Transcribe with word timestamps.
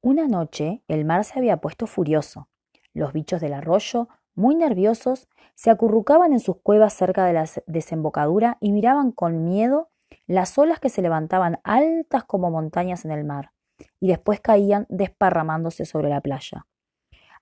Una 0.00 0.28
noche 0.28 0.84
el 0.86 1.04
mar 1.04 1.24
se 1.24 1.40
había 1.40 1.56
puesto 1.56 1.88
furioso. 1.88 2.48
Los 2.94 3.12
bichos 3.12 3.40
del 3.40 3.52
arroyo, 3.52 4.08
muy 4.36 4.54
nerviosos, 4.54 5.28
se 5.56 5.70
acurrucaban 5.70 6.32
en 6.32 6.38
sus 6.38 6.58
cuevas 6.58 6.92
cerca 6.92 7.24
de 7.24 7.32
la 7.32 7.46
desembocadura 7.66 8.58
y 8.60 8.70
miraban 8.70 9.10
con 9.10 9.44
miedo 9.44 9.90
las 10.28 10.56
olas 10.56 10.78
que 10.78 10.88
se 10.88 11.02
levantaban 11.02 11.58
altas 11.64 12.22
como 12.22 12.48
montañas 12.48 13.04
en 13.04 13.10
el 13.10 13.24
mar 13.24 13.50
y 13.98 14.06
después 14.06 14.40
caían 14.40 14.86
desparramándose 14.88 15.84
sobre 15.84 16.10
la 16.10 16.20
playa. 16.20 16.66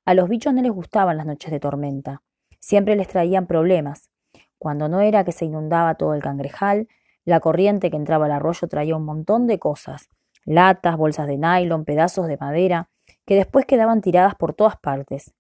A 0.07 0.15
los 0.15 0.27
bichos 0.27 0.55
no 0.55 0.63
les 0.63 0.73
gustaban 0.73 1.19
las 1.19 1.27
noches 1.27 1.51
de 1.51 1.61
tormenta. 1.61 2.23
Siempre 2.59 2.97
les 2.97 3.09
traían 3.09 3.47
problemas. 3.47 4.11
Cuando 4.59 4.89
no 4.89 5.01
era 5.01 5.25
que 5.25 5.33
se 5.33 5.45
inundaba 5.45 5.97
todo 5.97 6.15
el 6.15 6.23
cangrejal, 6.23 6.89
la 7.27 7.41
corriente 7.41 7.91
que 7.91 7.97
entraba 7.97 8.25
al 8.25 8.33
arroyo 8.33 8.67
traía 8.67 8.97
un 8.97 9.05
montón 9.05 9.47
de 9.47 9.59
cosas, 9.59 10.09
latas, 10.47 10.97
bolsas 10.97 11.27
de 11.27 11.37
nylon, 11.37 11.85
pedazos 11.85 12.29
de 12.29 12.39
madera, 12.39 12.89
que 13.27 13.35
después 13.35 13.67
quedaban 13.67 14.01
tiradas 14.01 14.35
por 14.37 14.55
todas 14.55 14.77
partes. 14.77 15.35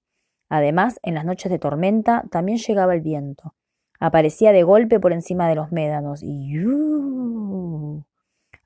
Además, 0.48 1.00
en 1.02 1.14
las 1.14 1.24
noches 1.24 1.50
de 1.50 1.58
tormenta 1.58 2.24
también 2.30 2.58
llegaba 2.58 2.94
el 2.94 3.00
viento. 3.00 3.54
Aparecía 3.98 4.52
de 4.52 4.62
golpe 4.62 5.00
por 5.00 5.12
encima 5.12 5.48
de 5.48 5.54
los 5.54 5.72
médanos 5.72 6.22
y 6.22 6.58
¡uh! 6.64 8.04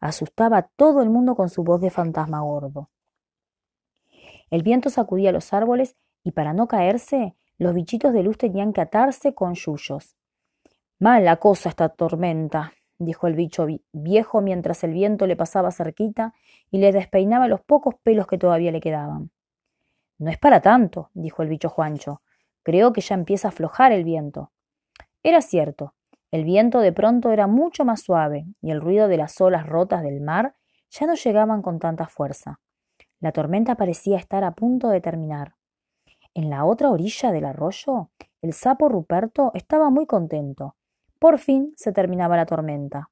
asustaba 0.00 0.58
a 0.58 0.62
todo 0.62 1.02
el 1.02 1.10
mundo 1.10 1.36
con 1.36 1.48
su 1.48 1.62
voz 1.62 1.80
de 1.80 1.90
fantasma 1.90 2.40
gordo. 2.40 2.90
El 4.50 4.62
viento 4.62 4.90
sacudía 4.90 5.30
los 5.30 5.52
árboles 5.52 5.96
y 6.24 6.32
para 6.32 6.52
no 6.52 6.66
caerse, 6.66 7.36
los 7.58 7.74
bichitos 7.74 8.12
de 8.12 8.22
luz 8.22 8.38
tenían 8.38 8.72
que 8.72 8.80
atarse 8.80 9.34
con 9.34 9.54
yuyos. 9.54 10.16
Mala 10.98 11.36
cosa 11.36 11.68
esta 11.68 11.88
tormenta, 11.90 12.72
dijo 13.00 13.26
el 13.26 13.34
bicho 13.34 13.66
viejo 13.92 14.40
mientras 14.42 14.84
el 14.84 14.92
viento 14.92 15.26
le 15.26 15.34
pasaba 15.34 15.72
cerquita 15.72 16.34
y 16.70 16.78
le 16.78 16.92
despeinaba 16.92 17.48
los 17.48 17.62
pocos 17.62 17.94
pelos 18.02 18.26
que 18.26 18.38
todavía 18.38 18.70
le 18.70 18.80
quedaban. 18.80 19.30
No 20.18 20.30
es 20.30 20.38
para 20.38 20.60
tanto, 20.60 21.10
dijo 21.14 21.42
el 21.42 21.48
bicho 21.48 21.70
Juancho. 21.70 22.20
Creo 22.62 22.92
que 22.92 23.00
ya 23.00 23.14
empieza 23.14 23.48
a 23.48 23.50
aflojar 23.50 23.90
el 23.92 24.04
viento. 24.04 24.52
Era 25.22 25.40
cierto. 25.40 25.94
El 26.30 26.44
viento 26.44 26.80
de 26.80 26.92
pronto 26.92 27.32
era 27.32 27.46
mucho 27.46 27.84
más 27.84 28.02
suave 28.02 28.44
y 28.60 28.70
el 28.70 28.82
ruido 28.82 29.08
de 29.08 29.16
las 29.16 29.40
olas 29.40 29.66
rotas 29.66 30.02
del 30.02 30.20
mar 30.20 30.54
ya 30.90 31.06
no 31.06 31.14
llegaban 31.14 31.62
con 31.62 31.78
tanta 31.78 32.06
fuerza. 32.06 32.60
La 33.18 33.32
tormenta 33.32 33.76
parecía 33.76 34.18
estar 34.18 34.44
a 34.44 34.52
punto 34.52 34.88
de 34.90 35.00
terminar. 35.00 35.54
En 36.34 36.50
la 36.50 36.66
otra 36.66 36.90
orilla 36.90 37.32
del 37.32 37.46
arroyo, 37.46 38.10
el 38.42 38.52
sapo 38.52 38.88
Ruperto 38.88 39.52
estaba 39.54 39.90
muy 39.90 40.06
contento. 40.06 40.76
Por 41.20 41.38
fin 41.38 41.74
se 41.76 41.92
terminaba 41.92 42.36
la 42.36 42.46
tormenta. 42.46 43.10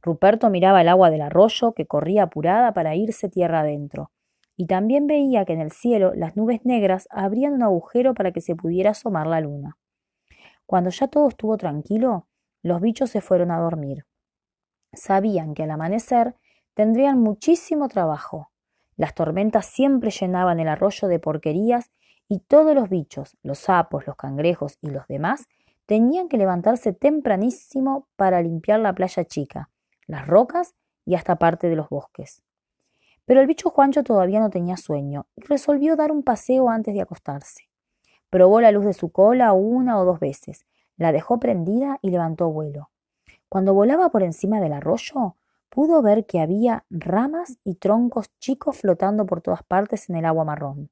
Ruperto 0.00 0.48
miraba 0.48 0.80
el 0.80 0.88
agua 0.88 1.10
del 1.10 1.22
arroyo 1.22 1.72
que 1.72 1.86
corría 1.86 2.22
apurada 2.22 2.72
para 2.72 2.94
irse 2.94 3.28
tierra 3.28 3.60
adentro, 3.60 4.12
y 4.56 4.66
también 4.66 5.08
veía 5.08 5.44
que 5.44 5.54
en 5.54 5.60
el 5.60 5.72
cielo 5.72 6.12
las 6.14 6.36
nubes 6.36 6.64
negras 6.64 7.08
abrían 7.10 7.54
un 7.54 7.64
agujero 7.64 8.14
para 8.14 8.30
que 8.30 8.40
se 8.40 8.54
pudiera 8.54 8.90
asomar 8.90 9.26
la 9.26 9.40
luna. 9.40 9.76
Cuando 10.66 10.90
ya 10.90 11.08
todo 11.08 11.28
estuvo 11.28 11.56
tranquilo, 11.56 12.28
los 12.62 12.80
bichos 12.80 13.10
se 13.10 13.20
fueron 13.20 13.50
a 13.50 13.58
dormir. 13.58 14.06
Sabían 14.92 15.54
que 15.54 15.64
al 15.64 15.72
amanecer 15.72 16.36
tendrían 16.74 17.20
muchísimo 17.20 17.88
trabajo. 17.88 18.52
Las 18.96 19.14
tormentas 19.14 19.66
siempre 19.66 20.10
llenaban 20.10 20.60
el 20.60 20.68
arroyo 20.68 21.08
de 21.08 21.18
porquerías 21.18 21.90
y 22.28 22.38
todos 22.38 22.76
los 22.76 22.88
bichos, 22.88 23.36
los 23.42 23.58
sapos, 23.58 24.06
los 24.06 24.14
cangrejos 24.14 24.78
y 24.80 24.90
los 24.90 25.08
demás, 25.08 25.48
tenían 25.88 26.28
que 26.28 26.36
levantarse 26.36 26.92
tempranísimo 26.92 28.06
para 28.14 28.42
limpiar 28.42 28.78
la 28.78 28.92
playa 28.92 29.24
chica, 29.24 29.70
las 30.06 30.26
rocas 30.26 30.74
y 31.06 31.14
hasta 31.14 31.36
parte 31.36 31.70
de 31.70 31.76
los 31.76 31.88
bosques. 31.88 32.42
Pero 33.24 33.40
el 33.40 33.46
bicho 33.46 33.70
Juancho 33.70 34.02
todavía 34.04 34.38
no 34.38 34.50
tenía 34.50 34.76
sueño 34.76 35.26
y 35.34 35.40
resolvió 35.46 35.96
dar 35.96 36.12
un 36.12 36.22
paseo 36.22 36.68
antes 36.68 36.92
de 36.92 37.00
acostarse. 37.00 37.70
Probó 38.28 38.60
la 38.60 38.70
luz 38.70 38.84
de 38.84 38.92
su 38.92 39.08
cola 39.08 39.54
una 39.54 39.98
o 39.98 40.04
dos 40.04 40.20
veces, 40.20 40.66
la 40.98 41.10
dejó 41.10 41.40
prendida 41.40 41.98
y 42.02 42.10
levantó 42.10 42.50
vuelo. 42.50 42.90
Cuando 43.48 43.72
volaba 43.72 44.10
por 44.10 44.22
encima 44.22 44.60
del 44.60 44.74
arroyo, 44.74 45.36
pudo 45.70 46.02
ver 46.02 46.26
que 46.26 46.40
había 46.40 46.84
ramas 46.90 47.56
y 47.64 47.76
troncos 47.76 48.30
chicos 48.40 48.76
flotando 48.76 49.24
por 49.24 49.40
todas 49.40 49.62
partes 49.62 50.10
en 50.10 50.16
el 50.16 50.26
agua 50.26 50.44
marrón. 50.44 50.90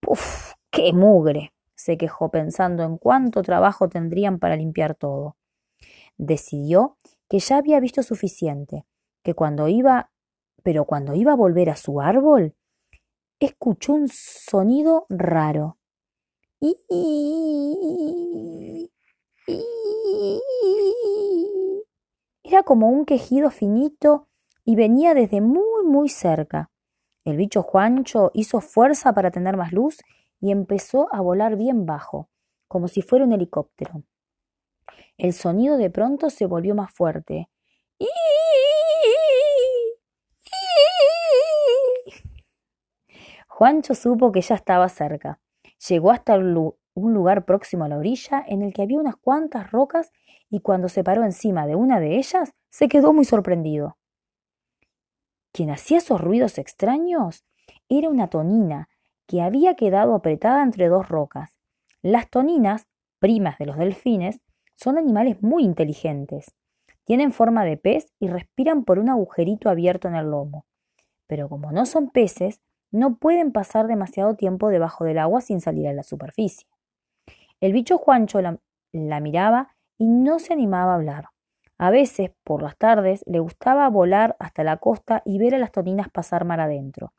¡Puf! 0.00 0.54
¡Qué 0.72 0.92
mugre! 0.92 1.52
Se 1.78 1.96
quejó 1.96 2.30
pensando 2.30 2.82
en 2.82 2.98
cuánto 2.98 3.42
trabajo 3.42 3.88
tendrían 3.88 4.40
para 4.40 4.56
limpiar 4.56 4.96
todo. 4.96 5.36
Decidió 6.16 6.96
que 7.28 7.38
ya 7.38 7.56
había 7.56 7.78
visto 7.78 8.02
suficiente, 8.02 8.84
que 9.22 9.34
cuando 9.34 9.68
iba, 9.68 10.10
pero 10.64 10.84
cuando 10.86 11.14
iba 11.14 11.32
a 11.32 11.36
volver 11.36 11.70
a 11.70 11.76
su 11.76 12.00
árbol, 12.00 12.56
escuchó 13.38 13.94
un 13.94 14.08
sonido 14.08 15.06
raro. 15.08 15.78
Era 22.42 22.64
como 22.64 22.88
un 22.88 23.04
quejido 23.04 23.50
finito 23.50 24.26
y 24.64 24.74
venía 24.74 25.14
desde 25.14 25.40
muy 25.40 25.84
muy 25.84 26.08
cerca. 26.08 26.72
El 27.24 27.36
bicho 27.36 27.62
Juancho 27.62 28.32
hizo 28.34 28.60
fuerza 28.60 29.12
para 29.12 29.30
tener 29.30 29.56
más 29.56 29.72
luz 29.72 29.98
y 30.40 30.52
empezó 30.52 31.08
a 31.12 31.20
volar 31.20 31.56
bien 31.56 31.86
bajo, 31.86 32.28
como 32.68 32.88
si 32.88 33.02
fuera 33.02 33.24
un 33.24 33.32
helicóptero. 33.32 34.02
El 35.16 35.32
sonido 35.32 35.76
de 35.76 35.90
pronto 35.90 36.30
se 36.30 36.46
volvió 36.46 36.74
más 36.74 36.92
fuerte. 36.92 37.48
Juancho 43.48 43.94
supo 43.96 44.30
que 44.30 44.40
ya 44.40 44.54
estaba 44.54 44.88
cerca. 44.88 45.40
Llegó 45.88 46.12
hasta 46.12 46.36
un 46.36 47.14
lugar 47.14 47.44
próximo 47.44 47.84
a 47.84 47.88
la 47.88 47.98
orilla 47.98 48.44
en 48.46 48.62
el 48.62 48.72
que 48.72 48.82
había 48.82 49.00
unas 49.00 49.16
cuantas 49.16 49.72
rocas 49.72 50.12
y 50.48 50.60
cuando 50.60 50.88
se 50.88 51.02
paró 51.02 51.24
encima 51.24 51.66
de 51.66 51.74
una 51.74 51.98
de 51.98 52.16
ellas 52.16 52.54
se 52.70 52.86
quedó 52.86 53.12
muy 53.12 53.24
sorprendido. 53.24 53.98
Quien 55.52 55.70
hacía 55.70 55.98
esos 55.98 56.20
ruidos 56.20 56.58
extraños 56.58 57.44
era 57.88 58.08
una 58.08 58.28
tonina 58.28 58.88
que 59.28 59.42
había 59.42 59.74
quedado 59.74 60.14
apretada 60.14 60.62
entre 60.62 60.88
dos 60.88 61.08
rocas. 61.08 61.58
Las 62.02 62.28
toninas, 62.30 62.88
primas 63.20 63.58
de 63.58 63.66
los 63.66 63.76
delfines, 63.76 64.40
son 64.74 64.96
animales 64.96 65.42
muy 65.42 65.64
inteligentes. 65.64 66.54
Tienen 67.04 67.32
forma 67.32 67.64
de 67.64 67.76
pez 67.76 68.12
y 68.18 68.28
respiran 68.28 68.84
por 68.84 68.98
un 68.98 69.10
agujerito 69.10 69.68
abierto 69.68 70.08
en 70.08 70.14
el 70.14 70.30
lomo. 70.30 70.64
Pero 71.26 71.48
como 71.50 71.72
no 71.72 71.84
son 71.84 72.08
peces, 72.08 72.62
no 72.90 73.16
pueden 73.16 73.52
pasar 73.52 73.86
demasiado 73.86 74.34
tiempo 74.34 74.70
debajo 74.70 75.04
del 75.04 75.18
agua 75.18 75.42
sin 75.42 75.60
salir 75.60 75.88
a 75.88 75.92
la 75.92 76.02
superficie. 76.02 76.66
El 77.60 77.74
bicho 77.74 77.98
Juancho 77.98 78.40
la, 78.40 79.20
miraba 79.20 79.76
y 79.98 80.08
no 80.08 80.38
se 80.38 80.54
animaba 80.54 80.92
a 80.92 80.94
hablar. 80.94 81.28
A 81.76 81.90
veces, 81.90 82.30
por 82.44 82.62
las 82.62 82.78
tardes, 82.78 83.24
le 83.26 83.40
gustaba 83.40 83.88
volar 83.90 84.36
hasta 84.38 84.64
la 84.64 84.78
costa 84.78 85.22
y 85.26 85.38
ver 85.38 85.54
a 85.54 85.58
las 85.58 85.70
toninas 85.70 86.08
pasar 86.08 86.46
mar 86.46 86.60
adentro 86.60 87.12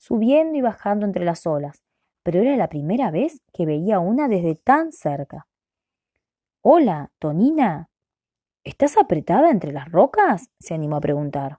subiendo 0.00 0.56
y 0.56 0.62
bajando 0.62 1.04
entre 1.04 1.26
las 1.26 1.46
olas, 1.46 1.84
pero 2.22 2.40
era 2.40 2.56
la 2.56 2.70
primera 2.70 3.10
vez 3.10 3.42
que 3.52 3.66
veía 3.66 4.00
una 4.00 4.28
desde 4.28 4.54
tan 4.54 4.92
cerca. 4.92 5.46
Hola, 6.62 7.12
Tonina. 7.18 7.90
¿Estás 8.64 8.96
apretada 8.96 9.50
entre 9.50 9.72
las 9.72 9.90
rocas? 9.90 10.50
se 10.58 10.72
animó 10.72 10.96
a 10.96 11.00
preguntar. 11.00 11.58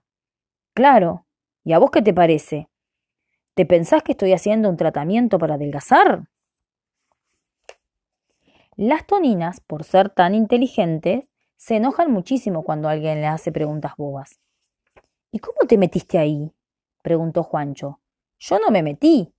Claro. 0.74 1.24
¿Y 1.64 1.72
a 1.72 1.78
vos 1.78 1.92
qué 1.92 2.02
te 2.02 2.12
parece? 2.12 2.68
¿Te 3.54 3.64
pensás 3.64 4.02
que 4.02 4.12
estoy 4.12 4.32
haciendo 4.32 4.68
un 4.68 4.76
tratamiento 4.76 5.38
para 5.38 5.54
adelgazar? 5.54 6.28
Las 8.76 9.06
toninas, 9.06 9.60
por 9.60 9.84
ser 9.84 10.10
tan 10.10 10.34
inteligentes, 10.34 11.28
se 11.56 11.76
enojan 11.76 12.10
muchísimo 12.10 12.64
cuando 12.64 12.88
alguien 12.88 13.20
le 13.20 13.28
hace 13.28 13.52
preguntas 13.52 13.92
bobas. 13.96 14.40
¿Y 15.30 15.38
cómo 15.38 15.68
te 15.68 15.78
metiste 15.78 16.18
ahí? 16.18 16.52
preguntó 17.02 17.44
Juancho. 17.44 18.01
Yo 18.44 18.58
no 18.58 18.72
me 18.72 18.82
metí. 18.82 19.32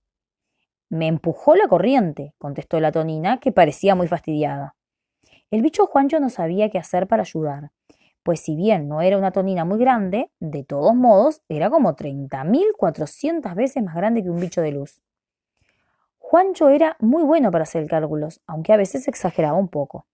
Me 0.88 1.08
empujó 1.08 1.54
la 1.56 1.68
corriente, 1.68 2.32
contestó 2.38 2.80
la 2.80 2.90
tonina, 2.90 3.38
que 3.38 3.52
parecía 3.52 3.94
muy 3.94 4.08
fastidiada. 4.08 4.76
El 5.50 5.60
bicho 5.60 5.84
Juancho 5.84 6.20
no 6.20 6.30
sabía 6.30 6.70
qué 6.70 6.78
hacer 6.78 7.06
para 7.06 7.20
ayudar, 7.20 7.70
pues 8.22 8.40
si 8.40 8.56
bien 8.56 8.88
no 8.88 9.02
era 9.02 9.18
una 9.18 9.30
tonina 9.30 9.66
muy 9.66 9.78
grande, 9.78 10.30
de 10.40 10.64
todos 10.64 10.94
modos 10.94 11.42
era 11.50 11.68
como 11.68 11.94
treinta 11.94 12.44
mil 12.44 12.68
cuatrocientas 12.78 13.54
veces 13.54 13.82
más 13.82 13.94
grande 13.94 14.22
que 14.22 14.30
un 14.30 14.40
bicho 14.40 14.62
de 14.62 14.72
luz. 14.72 15.02
Juancho 16.16 16.70
era 16.70 16.96
muy 16.98 17.24
bueno 17.24 17.50
para 17.50 17.64
hacer 17.64 17.86
cálculos, 17.86 18.40
aunque 18.46 18.72
a 18.72 18.78
veces 18.78 19.06
exageraba 19.06 19.58
un 19.58 19.68
poco. 19.68 20.06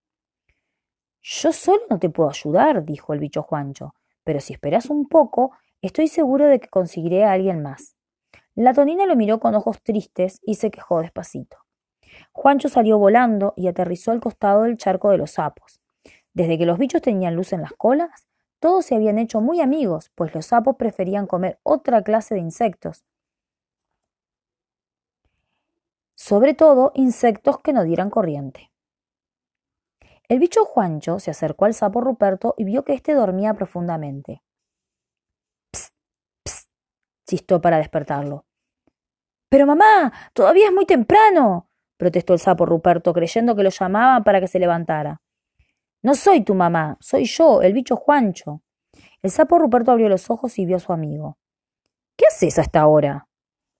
Yo 1.22 1.52
solo 1.52 1.82
no 1.88 2.00
te 2.00 2.10
puedo 2.10 2.28
ayudar, 2.28 2.84
dijo 2.84 3.12
el 3.12 3.20
bicho 3.20 3.44
Juancho, 3.44 3.94
pero 4.24 4.40
si 4.40 4.52
esperas 4.52 4.86
un 4.86 5.06
poco, 5.06 5.52
estoy 5.80 6.08
seguro 6.08 6.48
de 6.48 6.58
que 6.58 6.68
conseguiré 6.68 7.22
a 7.22 7.30
alguien 7.30 7.62
más. 7.62 7.94
La 8.54 8.74
tonina 8.74 9.06
lo 9.06 9.16
miró 9.16 9.40
con 9.40 9.54
ojos 9.54 9.82
tristes 9.82 10.40
y 10.42 10.54
se 10.56 10.70
quejó 10.70 11.00
despacito. 11.00 11.58
Juancho 12.32 12.68
salió 12.68 12.98
volando 12.98 13.54
y 13.56 13.68
aterrizó 13.68 14.10
al 14.10 14.20
costado 14.20 14.62
del 14.62 14.76
charco 14.76 15.10
de 15.10 15.18
los 15.18 15.32
sapos. 15.32 15.80
Desde 16.34 16.58
que 16.58 16.66
los 16.66 16.78
bichos 16.78 17.02
tenían 17.02 17.34
luz 17.36 17.52
en 17.52 17.62
las 17.62 17.72
colas, 17.72 18.26
todos 18.58 18.84
se 18.84 18.94
habían 18.94 19.18
hecho 19.18 19.40
muy 19.40 19.60
amigos, 19.60 20.10
pues 20.14 20.34
los 20.34 20.46
sapos 20.46 20.76
preferían 20.76 21.26
comer 21.26 21.58
otra 21.62 22.02
clase 22.02 22.34
de 22.34 22.40
insectos. 22.40 23.04
sobre 26.20 26.52
todo 26.52 26.92
insectos 26.94 27.60
que 27.60 27.72
no 27.72 27.82
dieran 27.82 28.10
corriente. 28.10 28.70
El 30.28 30.38
bicho 30.38 30.66
Juancho 30.66 31.18
se 31.18 31.30
acercó 31.30 31.64
al 31.64 31.72
sapo 31.72 32.02
Ruperto 32.02 32.54
y 32.58 32.64
vio 32.64 32.84
que 32.84 32.92
éste 32.92 33.14
dormía 33.14 33.54
profundamente. 33.54 34.42
Chistó 37.30 37.60
para 37.60 37.78
despertarlo. 37.78 38.44
Pero 39.48 39.64
mamá, 39.64 40.12
todavía 40.32 40.66
es 40.66 40.72
muy 40.72 40.84
temprano, 40.84 41.70
protestó 41.96 42.32
el 42.32 42.40
sapo 42.40 42.66
Ruperto, 42.66 43.12
creyendo 43.12 43.54
que 43.54 43.62
lo 43.62 43.70
llamaban 43.70 44.24
para 44.24 44.40
que 44.40 44.48
se 44.48 44.58
levantara. 44.58 45.22
No 46.02 46.16
soy 46.16 46.42
tu 46.42 46.56
mamá, 46.56 46.96
soy 47.00 47.26
yo, 47.26 47.62
el 47.62 47.72
bicho 47.72 47.94
Juancho. 47.94 48.62
El 49.22 49.30
sapo 49.30 49.60
Ruperto 49.60 49.92
abrió 49.92 50.08
los 50.08 50.28
ojos 50.28 50.58
y 50.58 50.66
vio 50.66 50.78
a 50.78 50.80
su 50.80 50.92
amigo. 50.92 51.38
¿Qué 52.16 52.26
haces 52.26 52.58
hasta 52.58 52.80
ahora? 52.80 53.28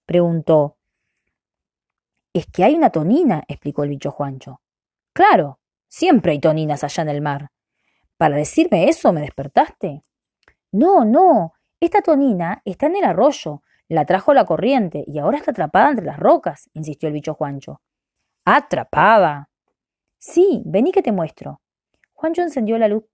preguntó. 0.07 0.77
Es 2.33 2.47
que 2.47 2.63
hay 2.63 2.77
una 2.77 2.91
tonina, 2.91 3.43
explicó 3.49 3.83
el 3.83 3.89
bicho 3.89 4.13
Juancho. 4.13 4.61
Claro, 5.13 5.59
siempre 5.89 6.31
hay 6.31 6.39
toninas 6.39 6.85
allá 6.85 7.03
en 7.03 7.09
el 7.09 7.21
mar. 7.21 7.51
¿Para 8.17 8.37
decirme 8.37 8.89
eso 8.89 9.13
me 9.13 9.23
despertaste? 9.23 10.05
No, 10.71 11.05
no, 11.05 11.55
esta 11.81 12.03
tonina 12.03 12.61
está 12.65 12.87
en 12.87 12.97
el 12.97 13.05
arroyo, 13.05 13.63
la 13.89 14.05
trajo 14.05 14.35
la 14.35 14.45
corriente 14.45 15.03
y 15.07 15.19
ahora 15.19 15.39
está 15.39 15.51
atrapada 15.51 15.91
entre 15.91 16.05
las 16.05 16.19
rocas, 16.19 16.69
insistió 16.75 17.09
el 17.09 17.15
bicho 17.15 17.35
Juancho. 17.35 17.81
¿Atrapada? 18.45 19.49
Sí, 20.19 20.63
vení 20.67 20.93
que 20.93 21.03
te 21.03 21.13
muestro. 21.13 21.61
Juancho 22.13 22.43
encendió 22.43 22.77
la 22.79 22.89
luz 22.89 23.05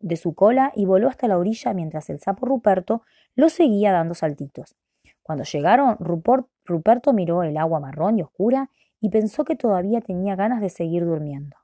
de 0.00 0.16
su 0.16 0.34
cola 0.34 0.70
y 0.76 0.84
voló 0.84 1.08
hasta 1.08 1.28
la 1.28 1.38
orilla 1.38 1.72
mientras 1.72 2.10
el 2.10 2.20
sapo 2.20 2.44
Ruperto 2.44 3.02
lo 3.34 3.48
seguía 3.48 3.92
dando 3.92 4.14
saltitos. 4.14 4.76
Cuando 5.22 5.44
llegaron, 5.44 5.96
Ruperto 5.98 7.14
miró 7.14 7.42
el 7.42 7.56
agua 7.56 7.80
marrón 7.80 8.18
y 8.18 8.22
oscura 8.22 8.68
y 9.00 9.08
pensó 9.08 9.44
que 9.44 9.56
todavía 9.56 10.02
tenía 10.02 10.36
ganas 10.36 10.60
de 10.60 10.68
seguir 10.68 11.06
durmiendo. 11.06 11.56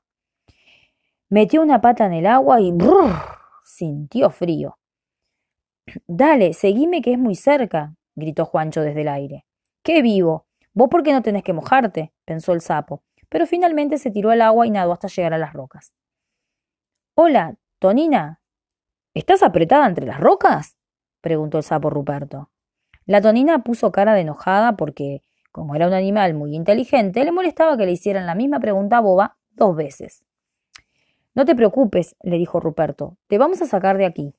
Metió 1.29 1.61
una 1.61 1.79
pata 1.79 2.05
en 2.07 2.13
el 2.13 2.25
agua 2.25 2.59
y 2.59 2.71
brrr, 2.71 3.13
sintió 3.63 4.31
frío. 4.31 4.77
Dale, 6.07 6.53
seguime 6.53 7.01
que 7.01 7.13
es 7.13 7.19
muy 7.19 7.35
cerca, 7.35 7.95
gritó 8.15 8.45
Juancho 8.45 8.81
desde 8.81 9.01
el 9.01 9.07
aire. 9.07 9.45
¡Qué 9.83 10.01
vivo! 10.01 10.45
¿Vos 10.73 10.89
por 10.89 11.03
qué 11.03 11.11
no 11.11 11.21
tenés 11.21 11.43
que 11.43 11.53
mojarte? 11.53 12.13
pensó 12.25 12.53
el 12.53 12.61
sapo, 12.61 13.03
pero 13.29 13.45
finalmente 13.45 13.97
se 13.97 14.11
tiró 14.11 14.29
al 14.29 14.41
agua 14.41 14.65
y 14.65 14.71
nadó 14.71 14.93
hasta 14.93 15.07
llegar 15.07 15.33
a 15.33 15.37
las 15.37 15.53
rocas. 15.53 15.93
Hola, 17.15 17.57
Tonina. 17.79 18.41
¿Estás 19.13 19.43
apretada 19.43 19.85
entre 19.87 20.05
las 20.05 20.19
rocas? 20.19 20.77
preguntó 21.19 21.57
el 21.57 21.63
sapo 21.63 21.89
Ruperto. 21.89 22.49
La 23.05 23.19
Tonina 23.19 23.63
puso 23.63 23.91
cara 23.91 24.13
de 24.13 24.21
enojada 24.21 24.77
porque, 24.77 25.23
como 25.51 25.75
era 25.75 25.87
un 25.87 25.93
animal 25.93 26.33
muy 26.33 26.55
inteligente, 26.55 27.25
le 27.25 27.31
molestaba 27.31 27.75
que 27.75 27.85
le 27.85 27.91
hicieran 27.91 28.25
la 28.25 28.35
misma 28.35 28.59
pregunta 28.59 29.01
boba 29.01 29.37
dos 29.51 29.75
veces. 29.75 30.23
No 31.33 31.45
te 31.45 31.55
preocupes, 31.55 32.15
le 32.21 32.37
dijo 32.37 32.59
Ruperto, 32.59 33.17
te 33.27 33.37
vamos 33.37 33.61
a 33.61 33.65
sacar 33.65 33.97
de 33.97 34.05
aquí. 34.05 34.33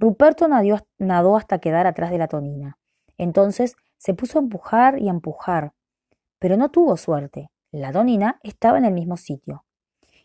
Ruperto 0.00 0.48
nadó 0.48 1.36
hasta 1.36 1.58
quedar 1.58 1.86
atrás 1.86 2.10
de 2.10 2.16
la 2.16 2.26
Tonina. 2.26 2.78
Entonces 3.18 3.76
se 3.98 4.14
puso 4.14 4.38
a 4.38 4.42
empujar 4.42 4.98
y 4.98 5.08
a 5.08 5.10
empujar, 5.10 5.74
pero 6.38 6.56
no 6.56 6.70
tuvo 6.70 6.96
suerte. 6.96 7.50
La 7.70 7.92
Tonina 7.92 8.40
estaba 8.42 8.78
en 8.78 8.86
el 8.86 8.94
mismo 8.94 9.18
sitio. 9.18 9.66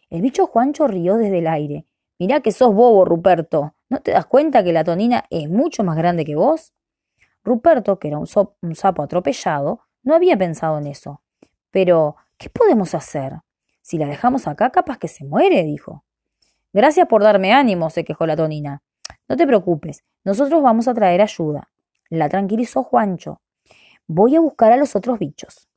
El 0.10 0.22
bicho 0.22 0.48
Juancho 0.48 0.88
rió 0.88 1.18
desde 1.18 1.40
el 1.40 1.48
aire. 1.48 1.88
Mirá 2.18 2.40
que 2.40 2.54
sos 2.54 2.74
bobo, 2.74 3.04
Ruperto. 3.04 3.76
¿No 3.90 4.00
te 4.00 4.12
das 4.12 4.26
cuenta 4.28 4.64
que 4.64 4.72
la 4.72 4.86
Tonina 4.86 5.26
es 5.30 5.50
mucho 5.50 5.84
más 5.84 5.98
grande 5.98 6.24
que 6.24 6.38
vos? 6.38 6.72
Ruperto, 7.44 8.00
que 8.00 8.08
era 8.08 8.18
un, 8.18 8.28
un 8.62 8.76
sapo 8.76 9.04
atropellado, 9.04 9.82
no 10.04 10.16
había 10.16 10.38
pensado 10.38 10.78
en 10.78 10.88
eso. 10.88 11.22
Pero, 11.72 12.16
¿qué 12.38 12.50
podemos 12.50 12.96
hacer? 12.96 13.42
Si 13.82 13.98
la 13.98 14.08
dejamos 14.08 14.48
acá, 14.48 14.70
capaz 14.70 15.00
que 15.00 15.10
se 15.10 15.26
muere, 15.26 15.64
dijo. 15.64 16.06
Gracias 16.72 17.08
por 17.10 17.24
darme 17.24 17.52
ánimo, 17.52 17.90
se 17.90 18.06
quejó 18.06 18.26
la 18.26 18.38
Tonina. 18.38 18.85
No 19.28 19.36
te 19.36 19.48
preocupes, 19.48 20.04
nosotros 20.24 20.62
vamos 20.62 20.88
a 20.88 20.94
traer 20.94 21.22
ayuda. 21.22 21.70
La 22.10 22.30
tranquilizó 22.30 22.84
Juancho. 22.84 23.42
Voy 24.06 24.36
a 24.36 24.40
buscar 24.40 24.72
a 24.72 24.78
los 24.78 24.96
otros 24.96 25.18
bichos. 25.18 25.68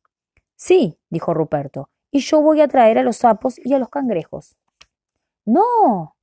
Sí, 0.55 0.99
dijo 1.09 1.33
Ruperto, 1.33 1.89
y 2.11 2.21
yo 2.21 2.43
voy 2.43 2.61
a 2.61 2.69
traer 2.69 2.99
a 2.99 3.03
los 3.03 3.17
sapos 3.17 3.59
y 3.65 3.73
a 3.73 3.79
los 3.79 3.89
cangrejos. 3.89 4.57
No, 5.47 6.15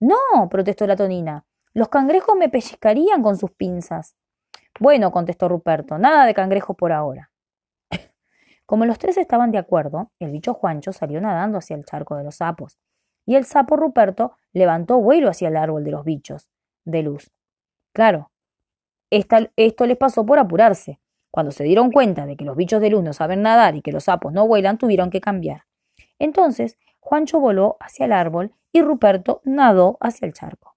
no, 0.00 0.48
protestó 0.50 0.86
la 0.86 0.96
tonina. 0.96 1.46
Los 1.72 1.88
cangrejos 1.88 2.36
me 2.36 2.50
pellizcarían 2.50 3.22
con 3.22 3.38
sus 3.38 3.52
pinzas. 3.52 4.14
Bueno, 4.78 5.10
contestó 5.10 5.48
Ruperto, 5.48 5.96
nada 5.96 6.26
de 6.26 6.34
cangrejos 6.34 6.76
por 6.76 6.92
ahora. 6.92 7.30
Como 8.66 8.84
los 8.84 8.98
tres 8.98 9.16
estaban 9.16 9.50
de 9.50 9.58
acuerdo, 9.58 10.10
el 10.18 10.30
bicho 10.30 10.52
Juancho 10.52 10.92
salió 10.92 11.22
nadando 11.22 11.56
hacia 11.56 11.76
el 11.76 11.86
charco 11.86 12.16
de 12.16 12.24
los 12.24 12.36
sapos, 12.36 12.76
y 13.24 13.36
el 13.36 13.46
sapo 13.46 13.76
Ruperto 13.76 14.36
levantó 14.52 15.00
vuelo 15.00 15.30
hacia 15.30 15.48
el 15.48 15.56
árbol 15.56 15.82
de 15.84 15.90
los 15.92 16.04
bichos 16.04 16.50
de 16.86 17.02
luz. 17.02 17.30
Claro, 17.92 18.30
esto 19.10 19.86
les 19.86 19.96
pasó 19.98 20.24
por 20.24 20.38
apurarse. 20.38 20.98
Cuando 21.30 21.52
se 21.52 21.64
dieron 21.64 21.90
cuenta 21.90 22.24
de 22.24 22.36
que 22.36 22.46
los 22.46 22.56
bichos 22.56 22.80
de 22.80 22.88
luz 22.88 23.02
no 23.02 23.12
saben 23.12 23.42
nadar 23.42 23.76
y 23.76 23.82
que 23.82 23.92
los 23.92 24.04
sapos 24.04 24.32
no 24.32 24.46
vuelan, 24.46 24.78
tuvieron 24.78 25.10
que 25.10 25.20
cambiar. 25.20 25.66
Entonces, 26.18 26.78
Juancho 27.00 27.40
voló 27.40 27.76
hacia 27.78 28.06
el 28.06 28.12
árbol 28.12 28.54
y 28.72 28.80
Ruperto 28.80 29.42
nadó 29.44 29.98
hacia 30.00 30.26
el 30.26 30.32
charco. 30.32 30.76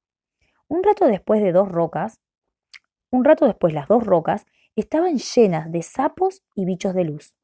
Un 0.67 0.83
rato 0.83 1.07
después 1.07 1.41
de 1.41 1.53
dos 1.53 1.69
rocas, 1.69 2.19
un 3.09 3.23
rato 3.23 3.45
después 3.45 3.73
las 3.73 3.87
dos 3.87 4.05
rocas 4.05 4.45
estaban 4.75 5.17
llenas 5.17 5.71
de 5.71 5.81
sapos 5.81 6.43
y 6.55 6.65
bichos 6.65 6.93
de 6.93 7.05
luz. 7.05 7.35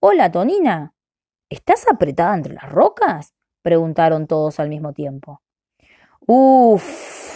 Hola, 0.00 0.30
Tonina. 0.30 0.94
¿Estás 1.48 1.86
apretada 1.88 2.34
entre 2.34 2.54
las 2.54 2.70
rocas? 2.70 3.32
preguntaron 3.62 4.26
todos 4.26 4.60
al 4.60 4.68
mismo 4.68 4.92
tiempo. 4.92 5.40
Uf, 6.26 7.33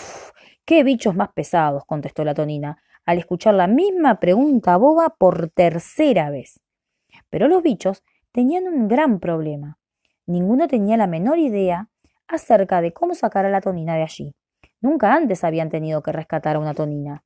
¡Qué 0.68 0.84
bichos 0.84 1.16
más 1.16 1.30
pesados! 1.32 1.86
contestó 1.86 2.24
la 2.24 2.34
tonina, 2.34 2.82
al 3.06 3.16
escuchar 3.16 3.54
la 3.54 3.66
misma 3.66 4.20
pregunta 4.20 4.76
boba 4.76 5.16
por 5.16 5.48
tercera 5.48 6.28
vez. 6.28 6.60
Pero 7.30 7.48
los 7.48 7.62
bichos 7.62 8.04
tenían 8.32 8.64
un 8.64 8.86
gran 8.86 9.18
problema. 9.18 9.78
Ninguno 10.26 10.68
tenía 10.68 10.98
la 10.98 11.06
menor 11.06 11.38
idea 11.38 11.88
acerca 12.26 12.82
de 12.82 12.92
cómo 12.92 13.14
sacar 13.14 13.46
a 13.46 13.48
la 13.48 13.62
tonina 13.62 13.96
de 13.96 14.02
allí. 14.02 14.34
Nunca 14.82 15.14
antes 15.14 15.42
habían 15.42 15.70
tenido 15.70 16.02
que 16.02 16.12
rescatar 16.12 16.56
a 16.56 16.58
una 16.58 16.74
tonina. 16.74 17.24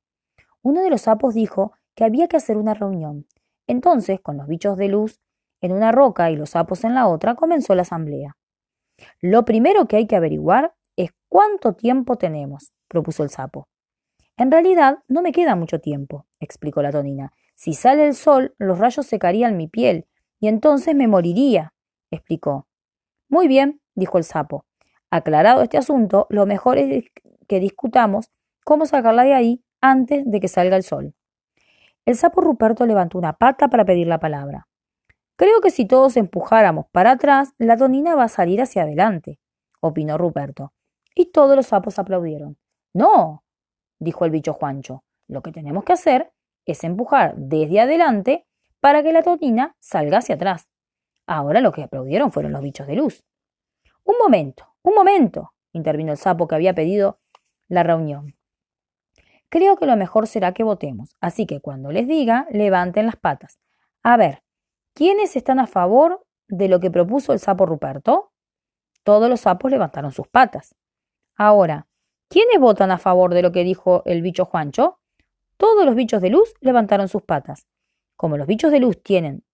Uno 0.62 0.80
de 0.80 0.90
los 0.90 1.00
sapos 1.00 1.34
dijo 1.34 1.72
que 1.96 2.04
había 2.04 2.28
que 2.28 2.36
hacer 2.36 2.56
una 2.56 2.74
reunión. 2.74 3.26
Entonces, 3.66 4.20
con 4.20 4.36
los 4.36 4.46
bichos 4.46 4.76
de 4.76 4.86
luz 4.86 5.18
en 5.60 5.72
una 5.72 5.90
roca 5.90 6.30
y 6.30 6.36
los 6.36 6.50
sapos 6.50 6.84
en 6.84 6.94
la 6.94 7.08
otra, 7.08 7.34
comenzó 7.34 7.74
la 7.74 7.82
asamblea. 7.82 8.36
Lo 9.20 9.44
primero 9.44 9.88
que 9.88 9.96
hay 9.96 10.06
que 10.06 10.14
averiguar 10.14 10.76
es 10.94 11.10
cuánto 11.28 11.72
tiempo 11.72 12.18
tenemos 12.18 12.72
propuso 12.92 13.22
el 13.22 13.30
sapo. 13.30 13.68
En 14.36 14.50
realidad 14.50 14.98
no 15.08 15.22
me 15.22 15.32
queda 15.32 15.56
mucho 15.56 15.80
tiempo, 15.80 16.26
explicó 16.38 16.82
la 16.82 16.92
tonina. 16.92 17.32
Si 17.54 17.72
sale 17.72 18.06
el 18.06 18.14
sol, 18.14 18.54
los 18.58 18.78
rayos 18.78 19.06
secarían 19.06 19.56
mi 19.56 19.66
piel, 19.66 20.06
y 20.38 20.48
entonces 20.48 20.94
me 20.94 21.08
moriría, 21.08 21.72
explicó. 22.10 22.68
Muy 23.28 23.48
bien, 23.48 23.80
dijo 23.94 24.18
el 24.18 24.24
sapo. 24.24 24.66
Aclarado 25.10 25.62
este 25.62 25.78
asunto, 25.78 26.26
lo 26.28 26.46
mejor 26.46 26.78
es 26.78 27.04
que 27.48 27.60
discutamos 27.60 28.30
cómo 28.64 28.86
sacarla 28.86 29.24
de 29.24 29.34
ahí 29.34 29.64
antes 29.80 30.24
de 30.26 30.40
que 30.40 30.48
salga 30.48 30.76
el 30.76 30.82
sol. 30.82 31.14
El 32.04 32.16
sapo 32.16 32.40
Ruperto 32.40 32.84
levantó 32.84 33.18
una 33.18 33.34
pata 33.34 33.68
para 33.68 33.84
pedir 33.84 34.06
la 34.06 34.20
palabra. 34.20 34.68
Creo 35.36 35.60
que 35.60 35.70
si 35.70 35.86
todos 35.86 36.16
empujáramos 36.16 36.86
para 36.92 37.12
atrás, 37.12 37.54
la 37.58 37.76
tonina 37.76 38.14
va 38.14 38.24
a 38.24 38.28
salir 38.28 38.60
hacia 38.60 38.82
adelante, 38.82 39.38
opinó 39.80 40.18
Ruperto. 40.18 40.72
Y 41.14 41.26
todos 41.26 41.56
los 41.56 41.66
sapos 41.66 41.98
aplaudieron. 41.98 42.56
No, 42.94 43.44
dijo 43.98 44.24
el 44.24 44.30
bicho 44.30 44.52
Juancho, 44.52 45.04
lo 45.28 45.42
que 45.42 45.52
tenemos 45.52 45.84
que 45.84 45.94
hacer 45.94 46.32
es 46.66 46.84
empujar 46.84 47.34
desde 47.36 47.80
adelante 47.80 48.46
para 48.80 49.02
que 49.02 49.12
la 49.12 49.22
tonina 49.22 49.76
salga 49.80 50.18
hacia 50.18 50.34
atrás. 50.34 50.68
Ahora 51.26 51.60
lo 51.60 51.72
que 51.72 51.82
aplaudieron 51.82 52.32
fueron 52.32 52.52
los 52.52 52.62
bichos 52.62 52.86
de 52.86 52.96
luz. 52.96 53.24
Un 54.04 54.16
momento, 54.18 54.74
un 54.82 54.94
momento, 54.94 55.54
intervino 55.72 56.12
el 56.12 56.18
sapo 56.18 56.48
que 56.48 56.54
había 56.54 56.74
pedido 56.74 57.20
la 57.68 57.82
reunión. 57.82 58.36
Creo 59.48 59.76
que 59.76 59.86
lo 59.86 59.96
mejor 59.96 60.26
será 60.26 60.52
que 60.52 60.64
votemos, 60.64 61.16
así 61.20 61.46
que 61.46 61.60
cuando 61.60 61.92
les 61.92 62.08
diga, 62.08 62.46
levanten 62.50 63.06
las 63.06 63.16
patas. 63.16 63.60
A 64.02 64.16
ver, 64.16 64.42
¿quiénes 64.94 65.36
están 65.36 65.60
a 65.60 65.66
favor 65.66 66.26
de 66.48 66.68
lo 66.68 66.80
que 66.80 66.90
propuso 66.90 67.32
el 67.32 67.38
sapo 67.38 67.66
Ruperto? 67.66 68.32
Todos 69.04 69.28
los 69.28 69.40
sapos 69.40 69.70
levantaron 69.70 70.12
sus 70.12 70.26
patas. 70.28 70.74
Ahora, 71.36 71.86
¿Quiénes 72.32 72.60
votan 72.60 72.90
a 72.90 72.96
favor 72.96 73.34
de 73.34 73.42
lo 73.42 73.52
que 73.52 73.62
dijo 73.62 74.02
el 74.06 74.22
bicho 74.22 74.46
Juancho? 74.46 74.98
Todos 75.58 75.84
los 75.84 75.94
bichos 75.94 76.22
de 76.22 76.30
luz 76.30 76.54
levantaron 76.62 77.06
sus 77.06 77.20
patas. 77.20 77.66
Como 78.16 78.38
los 78.38 78.46
bichos 78.46 78.72
de 78.72 78.80
luz 78.80 79.02
tienen 79.02 79.44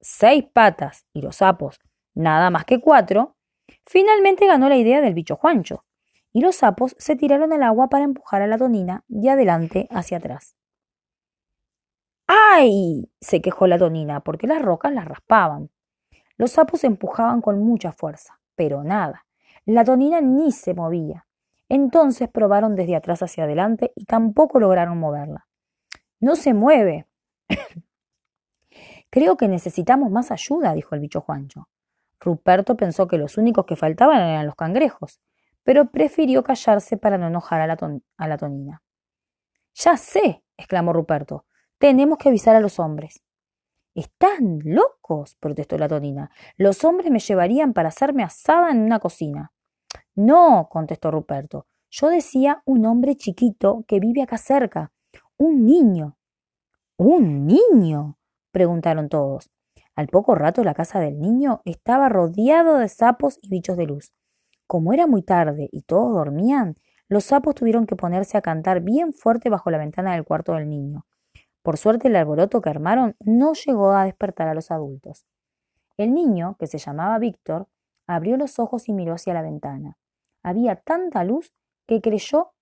seis 0.00 0.44
patas 0.52 1.06
y 1.12 1.22
los 1.22 1.36
sapos 1.36 1.78
nada 2.12 2.50
más 2.50 2.64
que 2.64 2.80
cuatro, 2.80 3.36
finalmente 3.86 4.48
ganó 4.48 4.68
la 4.68 4.76
idea 4.76 5.00
del 5.00 5.14
bicho 5.14 5.36
Juancho, 5.36 5.84
y 6.32 6.40
los 6.40 6.56
sapos 6.56 6.96
se 6.98 7.14
tiraron 7.14 7.52
al 7.52 7.62
agua 7.62 7.88
para 7.88 8.02
empujar 8.02 8.42
a 8.42 8.48
la 8.48 8.58
tonina 8.58 9.04
de 9.06 9.30
adelante 9.30 9.86
hacia 9.92 10.16
atrás. 10.16 10.56
¡Ay! 12.26 13.12
se 13.20 13.42
quejó 13.42 13.68
la 13.68 13.78
tonina, 13.78 14.24
porque 14.24 14.48
las 14.48 14.60
rocas 14.60 14.92
las 14.92 15.04
raspaban. 15.04 15.70
Los 16.36 16.50
sapos 16.50 16.82
empujaban 16.82 17.40
con 17.40 17.60
mucha 17.60 17.92
fuerza, 17.92 18.40
pero 18.56 18.82
nada. 18.82 19.24
La 19.66 19.84
tonina 19.84 20.20
ni 20.20 20.50
se 20.50 20.74
movía. 20.74 21.28
Entonces 21.68 22.28
probaron 22.28 22.74
desde 22.74 22.96
atrás 22.96 23.22
hacia 23.22 23.44
adelante 23.44 23.92
y 23.96 24.04
tampoco 24.04 24.60
lograron 24.60 24.98
moverla. 24.98 25.46
No 26.20 26.36
se 26.36 26.54
mueve. 26.54 27.06
Creo 29.10 29.36
que 29.36 29.48
necesitamos 29.48 30.10
más 30.10 30.30
ayuda, 30.30 30.74
dijo 30.74 30.94
el 30.94 31.00
bicho 31.00 31.20
Juancho. 31.20 31.68
Ruperto 32.20 32.76
pensó 32.76 33.06
que 33.06 33.18
los 33.18 33.36
únicos 33.36 33.66
que 33.66 33.76
faltaban 33.76 34.20
eran 34.20 34.46
los 34.46 34.54
cangrejos, 34.54 35.20
pero 35.62 35.90
prefirió 35.90 36.42
callarse 36.42 36.96
para 36.96 37.18
no 37.18 37.28
enojar 37.28 37.60
a 37.60 37.66
la, 37.66 38.36
tonina. 38.36 38.82
Ya 39.74 39.96
sé, 39.96 40.42
exclamó 40.56 40.92
Ruperto. 40.92 41.46
Tenemos 41.78 42.18
que 42.18 42.28
avisar 42.28 42.56
a 42.56 42.60
los 42.60 42.78
hombres. 42.78 43.22
Están 43.94 44.58
locos, 44.64 45.36
protestó 45.36 45.78
la 45.78 45.88
tonina. 45.88 46.30
Los 46.56 46.84
hombres 46.84 47.10
me 47.10 47.20
llevarían 47.20 47.72
para 47.72 47.88
hacerme 47.88 48.22
asada 48.24 48.70
en 48.70 48.80
una 48.80 48.98
cocina. 48.98 49.52
No, 50.16 50.68
contestó 50.70 51.10
Ruperto. 51.10 51.66
Yo 51.90 52.08
decía 52.08 52.62
un 52.64 52.86
hombre 52.86 53.16
chiquito 53.16 53.84
que 53.86 54.00
vive 54.00 54.22
acá 54.22 54.38
cerca. 54.38 54.92
Un 55.36 55.64
niño. 55.64 56.16
¿Un 56.96 57.46
niño? 57.46 58.18
preguntaron 58.52 59.08
todos. 59.08 59.50
Al 59.96 60.08
poco 60.08 60.34
rato 60.34 60.62
la 60.64 60.74
casa 60.74 61.00
del 61.00 61.20
niño 61.20 61.60
estaba 61.64 62.08
rodeado 62.08 62.78
de 62.78 62.88
sapos 62.88 63.38
y 63.42 63.48
bichos 63.48 63.76
de 63.76 63.86
luz. 63.86 64.12
Como 64.66 64.92
era 64.92 65.06
muy 65.06 65.22
tarde 65.22 65.68
y 65.72 65.82
todos 65.82 66.14
dormían, 66.14 66.76
los 67.08 67.24
sapos 67.24 67.54
tuvieron 67.54 67.86
que 67.86 67.96
ponerse 67.96 68.38
a 68.38 68.42
cantar 68.42 68.80
bien 68.80 69.12
fuerte 69.12 69.50
bajo 69.50 69.70
la 69.70 69.78
ventana 69.78 70.14
del 70.14 70.24
cuarto 70.24 70.54
del 70.54 70.68
niño. 70.68 71.06
Por 71.62 71.76
suerte 71.76 72.08
el 72.08 72.16
alboroto 72.16 72.60
que 72.60 72.70
armaron 72.70 73.16
no 73.20 73.54
llegó 73.54 73.92
a 73.92 74.04
despertar 74.04 74.48
a 74.48 74.54
los 74.54 74.70
adultos. 74.70 75.24
El 75.96 76.12
niño, 76.12 76.56
que 76.58 76.66
se 76.66 76.78
llamaba 76.78 77.18
Víctor, 77.18 77.68
abrió 78.06 78.36
los 78.36 78.58
ojos 78.58 78.88
y 78.88 78.92
miró 78.92 79.14
hacia 79.14 79.34
la 79.34 79.42
ventana. 79.42 79.96
Había 80.44 80.76
tanta 80.76 81.24
luz 81.24 81.52
que 81.86 82.00
creyó 82.00 82.52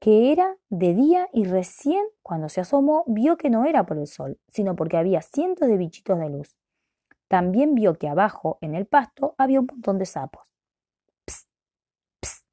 que 0.00 0.32
era 0.32 0.56
de 0.68 0.92
día 0.92 1.28
y 1.32 1.44
recién 1.44 2.04
cuando 2.22 2.48
se 2.48 2.60
asomó 2.60 3.04
vio 3.06 3.36
que 3.36 3.48
no 3.48 3.64
era 3.64 3.86
por 3.86 3.96
el 3.96 4.08
sol, 4.08 4.38
sino 4.48 4.76
porque 4.76 4.96
había 4.98 5.22
cientos 5.22 5.68
de 5.68 5.76
bichitos 5.76 6.18
de 6.18 6.28
luz. 6.28 6.56
También 7.28 7.74
vio 7.74 7.94
que 7.94 8.08
abajo, 8.08 8.58
en 8.60 8.74
el 8.74 8.86
pasto, 8.86 9.34
había 9.38 9.60
un 9.60 9.66
montón 9.66 9.98
de 9.98 10.06
sapos. 10.06 10.46
Psst, 11.26 11.48
psst, 12.20 12.46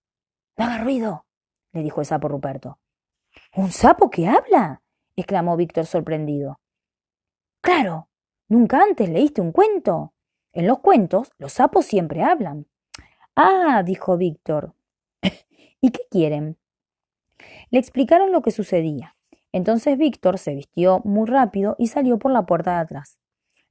no 0.58 0.66
haga 0.66 0.78
ruido, 0.84 1.26
le 1.74 1.82
dijo 1.82 2.00
el 2.00 2.06
sapo 2.06 2.28
Ruperto. 2.28 2.80
¿Un 3.56 3.72
sapo 3.72 4.10
que 4.10 4.28
habla? 4.28 4.84
exclamó 5.16 5.58
Víctor 5.58 5.86
sorprendido. 5.86 6.60
Claro, 7.62 8.10
nunca 8.48 8.82
antes 8.82 9.10
leíste 9.10 9.42
un 9.42 9.52
cuento. 9.52 10.14
En 10.54 10.68
los 10.68 10.80
cuentos 10.80 11.32
los 11.38 11.54
sapos 11.54 11.86
siempre 11.86 12.24
hablan. 12.24 12.68
Ah, 13.36 13.82
dijo 13.84 14.16
Víctor. 14.16 14.75
¿Y 15.82 15.90
qué 15.90 16.02
quieren? 16.12 16.58
Le 17.72 17.80
explicaron 17.80 18.32
lo 18.32 18.44
que 18.44 18.52
sucedía. 18.52 19.16
Entonces 19.52 19.98
Víctor 19.98 20.38
se 20.38 20.54
vistió 20.54 21.02
muy 21.04 21.28
rápido 21.28 21.75
y 21.80 21.88
salió 21.88 22.20
por 22.20 22.32
la 22.32 22.46
puerta 22.46 22.75
de 22.75 22.82
atrás. 22.82 23.18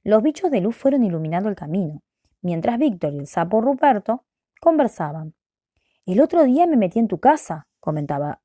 Los 0.03 0.21
bichos 0.21 0.51
de 0.51 0.59
luz 0.59 0.75
fueron 0.75 1.05
iluminando 1.05 1.47
el 1.47 1.55
camino, 1.55 2.01
mientras 2.41 2.77
Víctor 2.77 3.13
y 3.13 3.19
el 3.19 3.27
sapo 3.27 3.61
Ruperto 3.61 4.25
conversaban. 4.59 5.33
El 6.05 6.19
otro 6.19 6.43
día 6.43 6.67
me 6.67 6.75
metí 6.75 6.99
en 6.99 7.07
tu 7.07 7.19
casa, 7.19 7.67
comentaba 7.79 8.41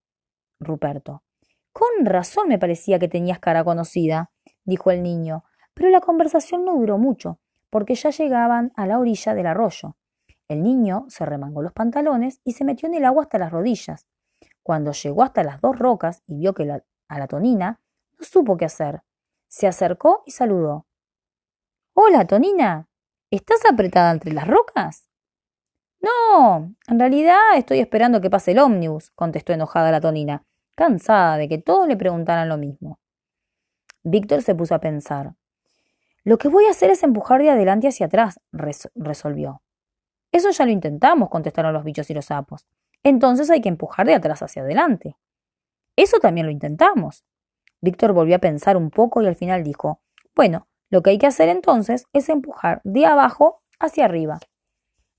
Ruperto. 0.60 1.25
Con 1.72 2.06
razón 2.06 2.48
me 2.48 2.60
parecía 2.60 3.00
que 3.00 3.08
tenías 3.08 3.40
cara 3.40 3.64
conocida, 3.64 4.30
dijo 4.64 4.92
el 4.92 5.02
niño, 5.02 5.44
pero 5.75 5.90
la 5.90 6.00
conversación 6.00 6.64
no 6.64 6.76
duró 6.76 6.96
mucho, 6.96 7.40
porque 7.70 7.96
ya 7.96 8.10
llegaban 8.10 8.72
a 8.76 8.87
la 8.87 9.00
orilla 9.00 9.34
del 9.34 9.46
arroyo. 9.46 9.96
El 10.48 10.62
niño 10.62 11.06
se 11.08 11.24
remangó 11.24 11.62
los 11.62 11.72
pantalones 11.72 12.40
y 12.44 12.52
se 12.52 12.64
metió 12.64 12.88
en 12.88 12.94
el 12.94 13.04
agua 13.04 13.24
hasta 13.24 13.38
las 13.38 13.52
rodillas. 13.52 14.06
Cuando 14.62 14.92
llegó 14.92 15.22
hasta 15.22 15.44
las 15.44 15.60
dos 15.60 15.78
rocas 15.78 16.22
y 16.26 16.38
vio 16.38 16.54
que 16.54 16.64
la, 16.64 16.82
a 17.08 17.18
la 17.18 17.26
tonina, 17.26 17.80
no 18.18 18.24
supo 18.24 18.56
qué 18.56 18.64
hacer. 18.64 19.02
Se 19.46 19.66
acercó 19.66 20.22
y 20.26 20.32
saludó. 20.32 20.86
Hola, 21.94 22.26
Tonina. 22.26 22.88
¿Estás 23.30 23.60
apretada 23.70 24.10
entre 24.10 24.32
las 24.32 24.46
rocas? 24.48 25.08
No, 26.00 26.74
en 26.86 26.98
realidad 26.98 27.56
estoy 27.56 27.80
esperando 27.80 28.20
que 28.20 28.30
pase 28.30 28.52
el 28.52 28.58
ómnibus, 28.58 29.10
contestó 29.10 29.52
enojada 29.52 29.90
la 29.90 30.00
Tonina 30.00 30.44
cansada 30.78 31.36
de 31.38 31.48
que 31.48 31.58
todos 31.58 31.88
le 31.88 31.96
preguntaran 31.96 32.48
lo 32.48 32.56
mismo. 32.56 33.00
Víctor 34.04 34.42
se 34.42 34.54
puso 34.54 34.76
a 34.76 34.78
pensar. 34.78 35.34
Lo 36.22 36.38
que 36.38 36.46
voy 36.46 36.66
a 36.66 36.70
hacer 36.70 36.90
es 36.90 37.02
empujar 37.02 37.42
de 37.42 37.50
adelante 37.50 37.88
hacia 37.88 38.06
atrás, 38.06 38.40
resolvió. 38.52 39.60
Eso 40.32 40.50
ya 40.50 40.64
lo 40.64 40.70
intentamos, 40.70 41.30
contestaron 41.30 41.73
los 41.73 41.85
bichos 41.85 42.11
y 42.11 42.14
los 42.14 42.26
sapos. 42.26 42.66
Entonces 43.02 43.50
hay 43.50 43.61
que 43.61 43.68
empujar 43.68 44.06
de 44.06 44.14
atrás 44.14 44.42
hacia 44.42 44.62
adelante. 44.62 45.16
Eso 45.97 46.18
también 46.18 46.47
lo 46.47 46.52
intentamos. 46.52 47.25
Víctor 47.80 48.12
volvió 48.12 48.37
a 48.37 48.40
pensar 48.40 48.76
un 48.76 48.90
poco 48.90 49.23
y 49.23 49.26
al 49.26 49.37
final 49.37 49.64
dijo, 49.64 50.00
bueno, 50.35 50.68
lo 50.90 51.02
que 51.02 51.11
hay 51.11 51.18
que 51.18 51.26
hacer 51.26 51.49
entonces 51.49 52.06
es 52.12 52.28
empujar 52.28 52.80
de 52.85 53.06
abajo 53.06 53.62
hacia 53.78 54.04
arriba. 54.04 54.38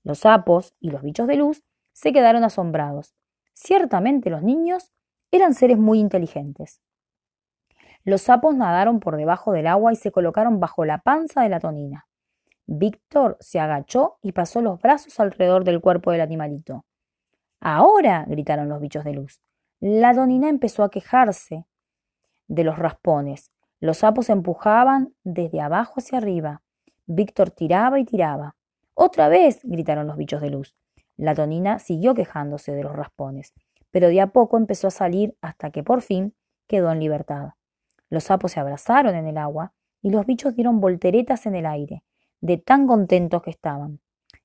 Los 0.02 0.20
sapos 0.20 0.74
y 0.80 0.90
los 0.90 1.02
bichos 1.02 1.26
de 1.26 1.36
luz 1.36 1.62
se 1.92 2.12
quedaron 2.12 2.44
asombrados. 2.44 3.14
Ciertamente 3.52 4.30
los 4.30 4.42
niños 4.42 4.90
eran 5.30 5.54
seres 5.54 5.78
muy 5.78 6.00
inteligentes. 6.00 6.80
Los 8.04 8.22
sapos 8.22 8.54
nadaron 8.54 9.00
por 9.00 9.16
debajo 9.16 9.52
del 9.52 9.66
agua 9.66 9.92
y 9.92 9.96
se 9.96 10.10
colocaron 10.10 10.60
bajo 10.60 10.84
la 10.84 10.98
panza 10.98 11.42
de 11.42 11.50
la 11.50 11.60
tonina. 11.60 12.06
Víctor 12.72 13.36
se 13.40 13.58
agachó 13.58 14.18
y 14.22 14.32
pasó 14.32 14.60
los 14.60 14.80
brazos 14.80 15.18
alrededor 15.18 15.64
del 15.64 15.80
cuerpo 15.80 16.12
del 16.12 16.20
animalito. 16.20 16.84
Ahora, 17.60 18.24
gritaron 18.28 18.68
los 18.68 18.80
bichos 18.80 19.04
de 19.04 19.12
luz. 19.12 19.40
La 19.80 20.14
tonina 20.14 20.48
empezó 20.48 20.84
a 20.84 20.90
quejarse 20.90 21.66
de 22.48 22.64
los 22.64 22.78
raspones. 22.78 23.50
Los 23.80 23.98
sapos 23.98 24.30
empujaban 24.30 25.14
desde 25.24 25.60
abajo 25.60 25.94
hacia 25.96 26.18
arriba. 26.18 26.62
Víctor 27.06 27.50
tiraba 27.50 27.98
y 27.98 28.04
tiraba. 28.04 28.56
Otra 28.94 29.28
vez, 29.28 29.60
gritaron 29.64 30.06
los 30.06 30.16
bichos 30.16 30.40
de 30.40 30.50
luz. 30.50 30.76
La 31.16 31.34
tonina 31.34 31.78
siguió 31.78 32.14
quejándose 32.14 32.72
de 32.72 32.82
los 32.82 32.94
raspones 32.94 33.52
pero 33.90 34.08
de 34.08 34.20
a 34.20 34.28
poco 34.28 34.56
empezó 34.56 34.88
a 34.88 34.92
salir 34.92 35.36
hasta 35.40 35.70
que 35.70 35.82
por 35.82 36.02
fin 36.02 36.34
quedó 36.66 36.90
en 36.92 37.00
libertad. 37.00 37.50
Los 38.08 38.24
sapos 38.24 38.52
se 38.52 38.60
abrazaron 38.60 39.14
en 39.14 39.26
el 39.26 39.38
agua 39.38 39.72
y 40.02 40.10
los 40.10 40.26
bichos 40.26 40.54
dieron 40.54 40.80
volteretas 40.80 41.46
en 41.46 41.54
el 41.54 41.66
aire, 41.66 42.02
de 42.40 42.58
tan 42.58 42.86
contentos 42.86 43.42
que 43.42 43.50
estaban. 43.50 44.00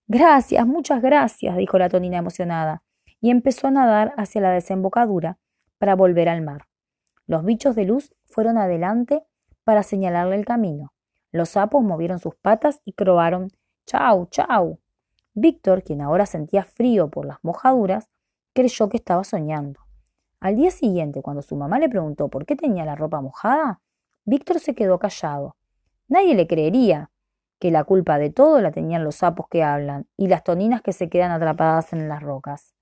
Gracias, 0.07 0.65
muchas 0.67 1.01
gracias, 1.01 1.57
dijo 1.57 1.77
la 1.77 1.89
tonina 1.89 2.17
emocionada, 2.17 2.83
y 3.21 3.31
empezó 3.31 3.67
a 3.67 3.71
nadar 3.71 4.13
hacia 4.17 4.41
la 4.41 4.51
desembocadura 4.51 5.39
para 5.77 5.95
volver 5.95 6.29
al 6.29 6.41
mar. 6.41 6.67
Los 7.25 7.43
bichos 7.43 7.75
de 7.75 7.85
luz 7.85 8.13
fueron 8.25 8.57
adelante 8.57 9.23
para 9.63 9.83
señalarle 9.83 10.35
el 10.35 10.45
camino. 10.45 10.93
Los 11.31 11.49
sapos 11.49 11.83
movieron 11.83 12.19
sus 12.19 12.35
patas 12.35 12.81
y 12.85 12.93
croaron 12.93 13.49
Chau, 13.85 14.27
chau. 14.27 14.79
Víctor, 15.33 15.83
quien 15.83 16.01
ahora 16.01 16.25
sentía 16.25 16.63
frío 16.63 17.09
por 17.09 17.25
las 17.25 17.37
mojaduras, 17.43 18.09
creyó 18.53 18.89
que 18.89 18.97
estaba 18.97 19.23
soñando. 19.23 19.81
Al 20.39 20.55
día 20.55 20.71
siguiente, 20.71 21.21
cuando 21.21 21.41
su 21.41 21.55
mamá 21.55 21.77
le 21.79 21.89
preguntó 21.89 22.29
por 22.29 22.45
qué 22.45 22.55
tenía 22.55 22.85
la 22.85 22.95
ropa 22.95 23.21
mojada, 23.21 23.81
Víctor 24.23 24.59
se 24.59 24.75
quedó 24.75 24.97
callado. 24.97 25.55
Nadie 26.07 26.35
le 26.35 26.47
creería 26.47 27.11
que 27.59 27.71
la 27.71 27.83
culpa 27.85 28.19
de 28.19 28.29
todo 28.31 28.61
la 28.61 28.71
tenían 28.71 29.03
los 29.03 29.17
sapos 29.17 29.47
que 29.49 29.63
hablan 29.63 30.07
y 30.17 30.27
las 30.27 30.43
toninas 30.43 30.81
que 30.81 30.93
se 30.93 31.09
quedan 31.09 31.31
atrapadas 31.31 31.93
en 31.93 32.09
las 32.09 32.21
rocas. 32.23 32.74